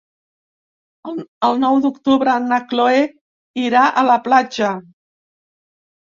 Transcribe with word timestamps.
El 1.49 1.59
nou 1.63 1.75
d'octubre 1.83 2.33
na 2.45 2.57
Chloé 2.71 3.03
irà 3.65 3.83
a 4.01 4.05
la 4.07 4.15
platja. 4.29 4.71